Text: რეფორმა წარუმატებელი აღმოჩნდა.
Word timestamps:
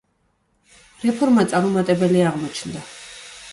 რეფორმა 1.09 1.45
წარუმატებელი 1.53 2.25
აღმოჩნდა. 2.33 2.85